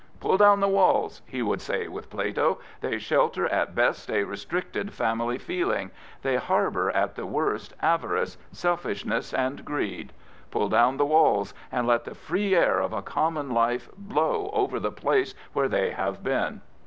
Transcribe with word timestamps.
"Pull 0.19 0.35
down 0.37 0.61
the 0.61 0.67
walls," 0.67 1.21
he 1.27 1.43
would 1.43 1.61
say 1.61 1.87
with 1.87 2.09
Plato: 2.09 2.57
"they 2.79 2.97
shelter 2.97 3.45
at 3.49 3.75
best 3.75 4.09
a 4.09 4.23
restricted 4.23 4.93
family 4.95 5.37
feeling; 5.37 5.91
they 6.23 6.37
harbour 6.37 6.89
at 6.89 7.13
the 7.13 7.27
worst 7.27 7.75
avarice, 7.83 8.35
selfishness, 8.51 9.31
and 9.31 9.63
greed. 9.63 10.11
Pull 10.49 10.69
down 10.69 10.97
the 10.97 11.05
walls 11.05 11.53
and 11.71 11.85
let 11.85 12.05
the 12.05 12.15
free 12.15 12.55
air 12.55 12.79
of 12.79 12.93
a 12.93 13.03
common 13.03 13.51
life 13.53 13.89
blow 13.95 14.49
over 14.53 14.79
the 14.79 14.91
place 14.91 15.35
where 15.53 15.69
they 15.69 15.91
have 15.91 16.23
been." 16.23 16.61